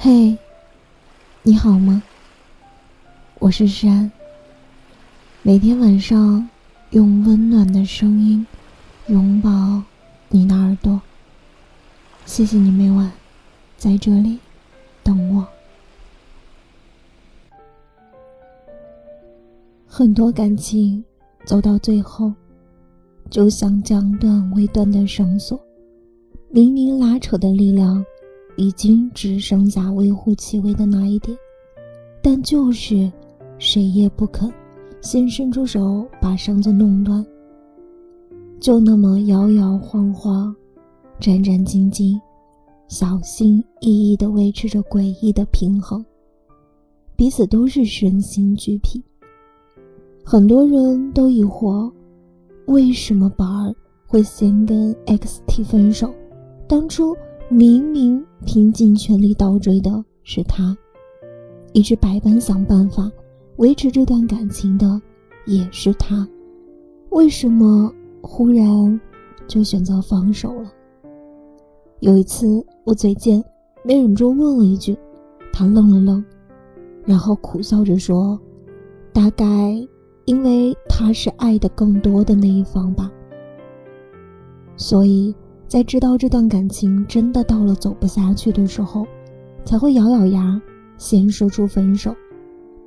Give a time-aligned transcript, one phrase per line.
[0.00, 0.38] 嘿，
[1.42, 2.00] 你好吗？
[3.40, 4.08] 我是山。
[5.42, 6.48] 每天晚上
[6.90, 8.46] 用温暖的声音
[9.08, 9.82] 拥抱
[10.28, 11.02] 你的耳朵。
[12.26, 13.10] 谢谢你每晚
[13.76, 14.38] 在这里
[15.02, 15.44] 等我。
[19.84, 21.04] 很多感情
[21.44, 22.32] 走到最后，
[23.28, 25.60] 就像将断未断的绳索，
[26.50, 28.06] 明明拉扯的力量
[28.58, 31.38] 已经只剩下微乎其微的那一点，
[32.20, 33.10] 但就是
[33.56, 34.52] 谁也不肯
[35.00, 37.24] 先伸出手把绳子弄断，
[38.58, 40.52] 就那么摇摇晃晃、
[41.20, 42.20] 战战兢兢、
[42.88, 46.04] 小心翼翼地维持着诡异的平衡，
[47.14, 49.00] 彼此都是身心俱疲。
[50.24, 51.90] 很多人都疑惑，
[52.66, 53.72] 为什么宝儿
[54.04, 56.12] 会先跟 X T 分手？
[56.66, 57.16] 当初
[57.50, 60.76] 明明拼尽全力倒追的是他，
[61.72, 63.10] 一直百般想办法
[63.56, 65.00] 维持这段感情的
[65.46, 66.28] 也是他，
[67.08, 67.90] 为什么
[68.20, 69.00] 忽然
[69.46, 70.70] 就选择放手了？
[72.00, 73.42] 有一次我嘴贱，
[73.82, 74.94] 没忍住问了一句，
[75.50, 76.22] 他愣了愣，
[77.06, 78.38] 然后苦笑着说
[79.12, 79.44] ：“大概……”
[80.26, 83.10] 因为他是爱的更多的那一方吧，
[84.76, 85.34] 所以
[85.68, 89.06] 在知道这段感情真的到了走不下去的时候，
[89.66, 90.60] 才会咬咬牙
[90.96, 92.14] 先说出分手，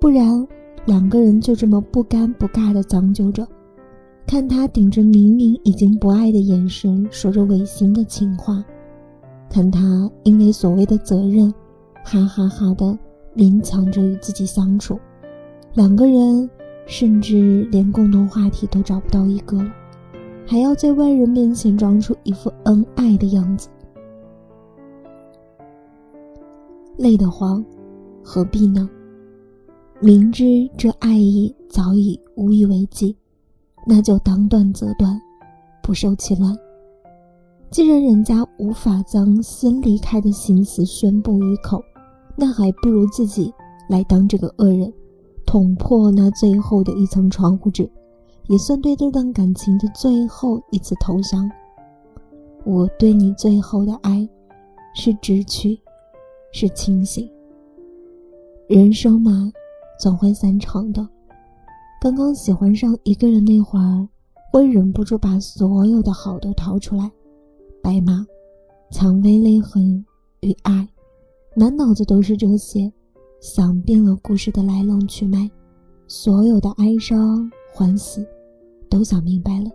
[0.00, 0.46] 不然
[0.86, 3.44] 两个人就这么不尴不尬的将就着，
[4.26, 8.64] 看他顶着明明已经不爱的眼神说着违心的情话，
[9.50, 11.52] 看他因为所谓的责任，
[12.04, 12.96] 哈哈哈的
[13.34, 14.98] 勉强着与自己相处，
[15.74, 16.48] 两个人。
[16.90, 19.70] 甚至连共同话题都找不到一个了，
[20.50, 23.68] 还要在外人面前装出一副恩爱的样子，
[26.96, 27.62] 累得慌，
[28.24, 28.88] 何必呢？
[30.00, 33.14] 明知这爱意早已无以为继，
[33.86, 35.20] 那就当断则断，
[35.82, 36.56] 不受其乱。
[37.70, 41.84] 既然人家无法将先离开的心思宣布于口，
[42.34, 43.52] 那还不如自己
[43.90, 44.90] 来当这个恶人。
[45.44, 47.86] 捅破那最后的一层窗户纸，
[48.48, 51.48] 也算对这段感情的最后一次投降。
[52.64, 54.26] 我对你最后的爱，
[54.94, 55.78] 是直取，
[56.50, 57.30] 是清醒。
[58.66, 59.52] 人生嘛，
[60.00, 61.06] 总会散场的。
[62.00, 64.08] 刚刚喜欢上一个人那会儿，
[64.50, 67.10] 会忍不住把所有的好都掏出来，
[67.82, 68.26] 白马、
[68.90, 70.04] 蔷薇、泪痕
[70.40, 70.88] 与爱，
[71.54, 72.90] 满脑子都是这些。
[73.40, 75.48] 想遍了故事的来龙去脉，
[76.06, 78.26] 所有的哀伤欢喜，
[78.90, 79.70] 都想明白了。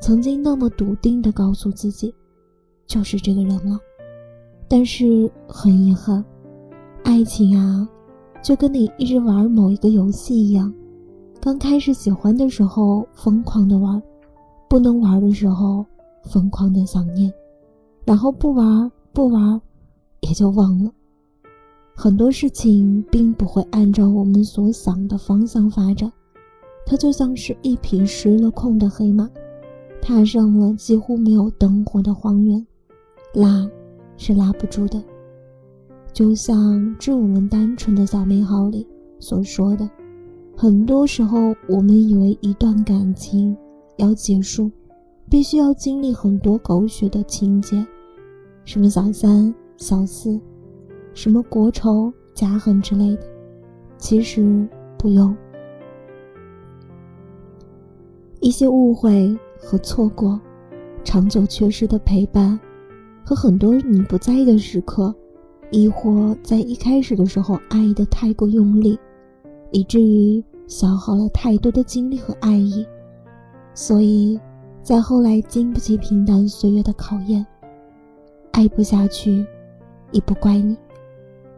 [0.00, 2.14] 曾经那么笃定的告诉自己，
[2.86, 3.78] 就是这个人了。
[4.68, 6.24] 但是很遗憾，
[7.04, 7.88] 爱情啊，
[8.42, 10.72] 就跟你一直玩某一个游戏一样，
[11.40, 14.02] 刚开始喜欢的时候疯狂的玩，
[14.68, 15.86] 不能玩的时候
[16.24, 17.32] 疯狂的想念，
[18.04, 19.60] 然后不玩不玩，
[20.20, 20.90] 也就忘了。
[21.94, 26.12] 很多事情并不会按照我们所想的方向发展，
[26.86, 29.28] 它就像是一匹失了控的黑马，
[30.00, 32.64] 踏上了几乎没有灯火的荒原，
[33.34, 33.68] 拉
[34.16, 35.02] 是拉不住的。
[36.12, 36.56] 就像
[36.96, 38.86] 《致我们单纯的小美好》里
[39.18, 39.90] 所说的，
[40.56, 43.54] 很多时候我们以为一段感情
[43.96, 44.70] 要结束，
[45.28, 47.84] 必须要经历很多狗血的情节，
[48.64, 50.40] 什么小三、小四。
[51.12, 53.22] 什么国仇家恨之类的，
[53.96, 55.34] 其实不用。
[58.40, 60.40] 一些误会和错过，
[61.04, 62.58] 长久缺失的陪伴，
[63.24, 65.14] 和很多你不在意的时刻，
[65.70, 68.98] 亦或在一开始的时候爱的太过用力，
[69.72, 72.86] 以至于消耗了太多的精力和爱意，
[73.74, 74.38] 所以，
[74.82, 77.44] 在后来经不起平淡岁月的考验，
[78.52, 79.44] 爱不下去，
[80.12, 80.76] 也不怪你。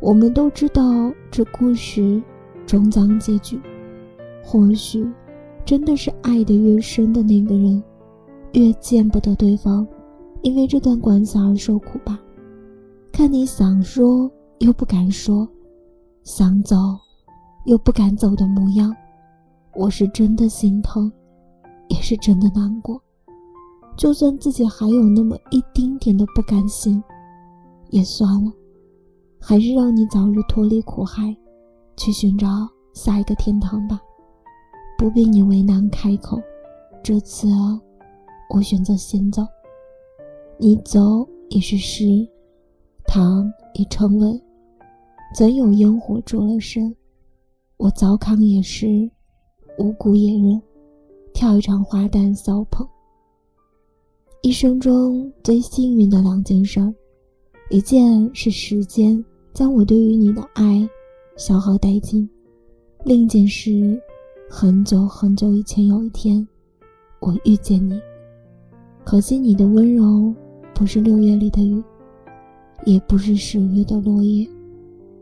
[0.00, 0.82] 我们都知道，
[1.30, 2.20] 这故事
[2.66, 3.58] 终将结局。
[4.42, 5.06] 或许，
[5.64, 7.82] 真的是爱得越深的那个人，
[8.52, 9.86] 越见不得对方，
[10.42, 12.20] 因为这段关系而受苦吧。
[13.10, 15.48] 看你想说又不敢说，
[16.22, 16.76] 想走
[17.64, 18.94] 又不敢走的模样，
[19.74, 21.10] 我是真的心疼，
[21.88, 23.00] 也是真的难过。
[23.96, 27.02] 就算自己还有那么一丁点的不甘心，
[27.90, 28.52] 也算了。
[29.40, 31.34] 还是让你早日脱离苦海，
[31.96, 32.48] 去寻找
[32.92, 34.00] 下一个天堂吧，
[35.04, 36.40] 不必你为难开口。
[37.02, 37.46] 这次，
[38.48, 39.46] 我选择先走。
[40.56, 42.26] 你走也是诗，
[43.06, 44.40] 糖已成文，
[45.36, 46.96] 怎有烟火灼了身？
[47.76, 48.86] 我早扛也是
[49.78, 50.62] 无辜野人，
[51.34, 52.88] 跳一场花旦骚捧。
[54.40, 56.80] 一生中最幸运的两件事，
[57.68, 59.22] 一件是时间
[59.52, 60.88] 将我对于你的爱
[61.36, 62.26] 消耗殆尽，
[63.04, 64.00] 另一件是
[64.56, 66.46] 很久很久以前有一天，
[67.18, 68.00] 我遇见你。
[69.02, 70.32] 可惜你的温柔
[70.72, 71.82] 不是六月里的雨，
[72.86, 74.48] 也不是十月的落叶，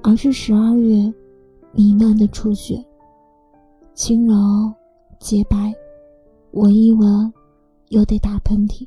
[0.00, 1.12] 而是十二月
[1.72, 2.80] 弥漫的初雪，
[3.94, 4.72] 轻柔
[5.18, 5.74] 洁白，
[6.52, 7.32] 闻一闻
[7.88, 8.86] 又得打喷嚏。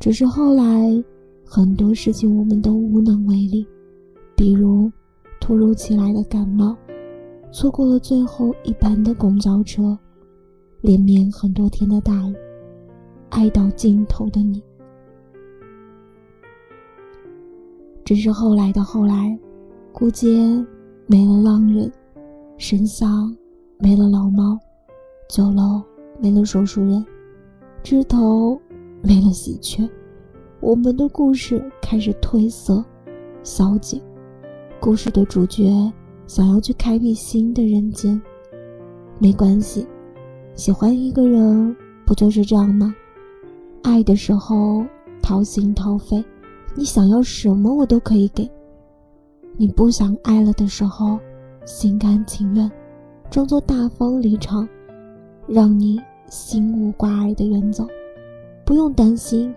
[0.00, 0.64] 只是后来
[1.44, 3.66] 很多事情我们都无能为力，
[4.34, 4.90] 比如
[5.42, 6.74] 突如其来的感冒，
[7.52, 9.96] 错过了最后一班的公交车，
[10.80, 12.34] 连绵很多天的大雨。
[13.28, 14.62] 爱到尽头的你，
[18.04, 19.38] 只是后来的后来，
[19.92, 20.28] 古街
[21.06, 21.90] 没了浪人，
[22.56, 23.34] 神乡
[23.78, 24.58] 没了老猫，
[25.28, 25.82] 酒楼
[26.18, 27.04] 没了说书人，
[27.82, 28.58] 枝头
[29.02, 29.88] 没了喜鹊，
[30.60, 32.82] 我们的故事开始褪色、
[33.42, 34.00] 消解。
[34.80, 35.90] 故事的主角
[36.34, 38.18] 想要去开辟新的人间，
[39.18, 39.86] 没关系，
[40.54, 41.76] 喜欢一个人
[42.06, 42.94] 不就是这样吗？
[43.82, 44.82] 爱的时候
[45.20, 46.24] 掏心掏肺，
[46.74, 48.50] 你想要什么我都可以给。
[49.58, 51.18] 你不想爱了的时候，
[51.66, 52.72] 心甘情愿，
[53.28, 54.66] 装作大方离场，
[55.46, 56.00] 让你
[56.30, 57.86] 心无挂碍的远走。
[58.64, 59.54] 不用担心，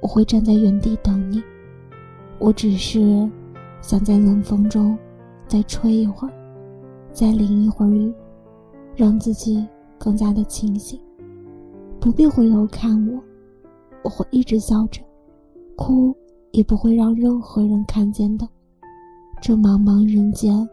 [0.00, 1.40] 我会站在原地等你。
[2.40, 3.30] 我只是
[3.80, 4.98] 想在冷风中
[5.48, 6.34] 再吹一会儿，
[7.12, 8.12] 再淋一会儿雨，
[8.94, 9.66] 让自己
[9.98, 11.00] 更加的清醒。
[12.00, 13.22] 不必回头看我。
[14.02, 15.02] 我会一直笑着，
[15.76, 16.16] 哭
[16.52, 18.48] 也不会让任何人看见的。
[19.40, 20.68] 这茫茫人间，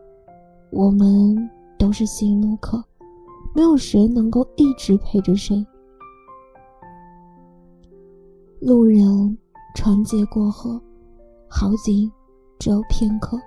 [0.69, 2.83] 我们都是行路客，
[3.55, 5.65] 没有谁能够一直陪着谁。
[8.61, 9.37] 路人
[9.75, 10.79] 长街过河，
[11.47, 12.11] 好景
[12.59, 13.39] 只有片刻。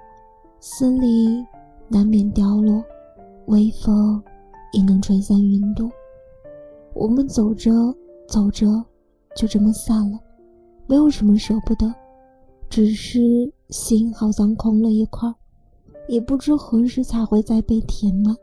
[0.60, 1.46] 森林
[1.88, 2.82] 难免凋落，
[3.46, 4.22] 微风
[4.72, 5.90] 也能吹散云朵。
[6.94, 7.70] 我们走着
[8.28, 8.66] 走着。
[9.38, 10.18] 就这么散了，
[10.86, 11.94] 没有什么舍不得，
[12.70, 13.20] 只是
[13.68, 15.30] 心好像空了一块，
[16.08, 18.34] 也不知何时才会再被填满。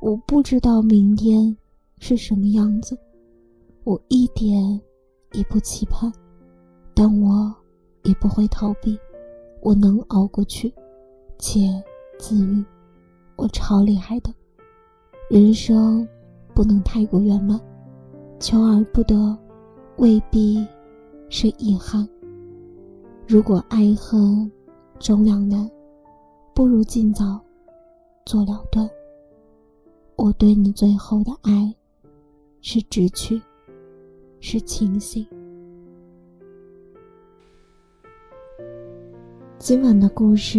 [0.00, 1.54] 我不知道明天
[1.98, 2.96] 是什么样子，
[3.84, 4.80] 我一点
[5.32, 6.10] 也不期盼，
[6.94, 7.54] 但我
[8.04, 8.98] 也不会逃避，
[9.60, 10.72] 我能熬过去，
[11.42, 11.82] 且
[12.20, 12.64] 自愈。
[13.34, 14.32] 我超厉害的，
[15.28, 16.06] 人生
[16.54, 17.60] 不能太过圆满，
[18.38, 19.36] 求而不得。
[19.98, 20.64] 未必
[21.28, 22.08] 是遗憾。
[23.26, 24.50] 如果爱恨
[25.00, 25.68] 终两难，
[26.54, 27.38] 不如尽早
[28.24, 28.88] 做了断。
[30.16, 31.74] 我对你最后的爱，
[32.60, 33.40] 是直取，
[34.40, 35.26] 是清醒。
[39.58, 40.58] 今晚的故事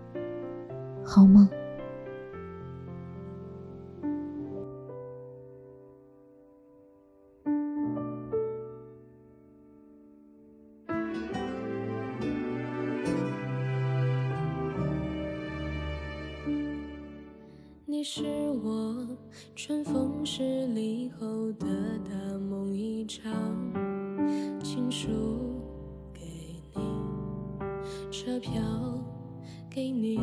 [19.53, 21.67] 春风十里后的
[22.09, 23.31] 大梦一场，
[24.63, 25.09] 情书
[26.13, 26.21] 给
[26.73, 26.81] 你，
[28.09, 28.51] 车票
[29.69, 30.17] 给你。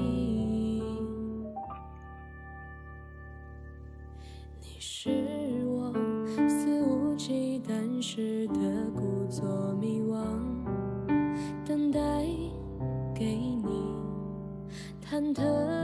[4.60, 5.10] 你是
[5.66, 5.92] 我
[6.48, 10.18] 肆无忌惮时的故作迷惘，
[11.64, 12.00] 等待
[13.14, 13.84] 给你，
[15.04, 15.77] 忐忑。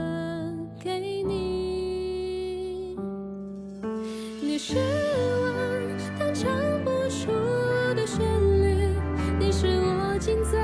[4.67, 4.81] 是我
[6.17, 6.51] 当唱
[6.83, 7.31] 不出
[7.93, 8.19] 的旋
[8.63, 8.89] 律，
[9.39, 10.57] 你是我近在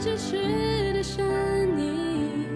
[0.00, 1.24] 咫尺的声
[1.78, 2.48] 音，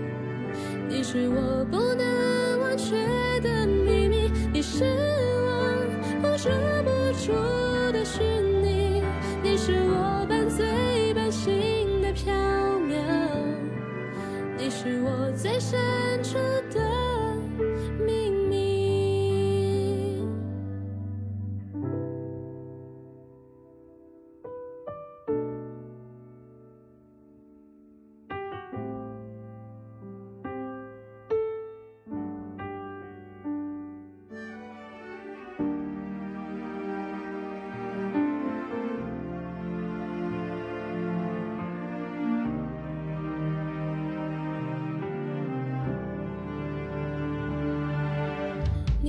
[0.88, 2.96] 你是我不能忘却
[3.42, 4.82] 的秘密，你是
[5.46, 5.86] 我
[6.20, 6.50] 捕捉
[6.82, 7.32] 不住
[7.92, 8.24] 的虚
[8.60, 9.00] 拟，
[9.40, 12.32] 你是我半醉半醒的缥
[12.88, 12.98] 缈，
[14.58, 15.78] 你是我最深
[16.24, 16.38] 处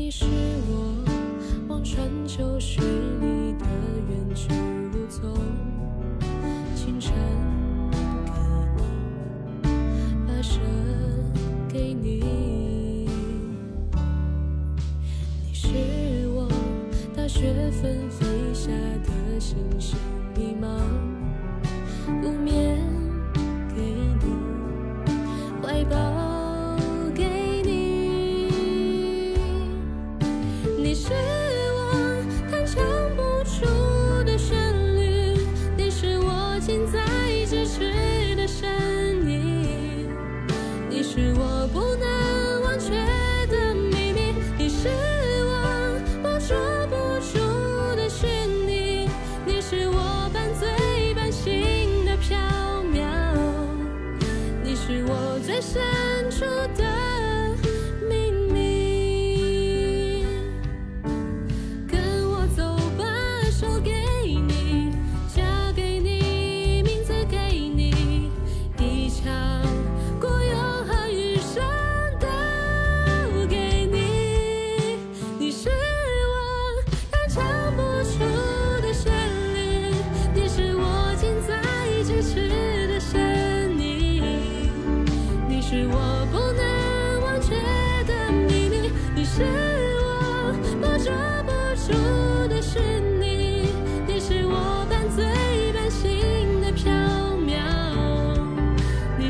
[0.09, 0.25] 你是
[0.71, 1.05] 我
[1.67, 3.65] 望穿秋水里的
[4.09, 4.47] 远去
[4.91, 5.31] 无踪，
[6.75, 7.93] 清晨给
[9.61, 9.67] 你，
[10.25, 10.59] 跋涉
[11.71, 13.07] 给你。
[15.45, 15.67] 你是
[16.29, 16.47] 我
[17.15, 18.71] 大雪纷飞下
[19.03, 19.95] 的心事。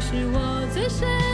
[0.10, 1.29] 是我最深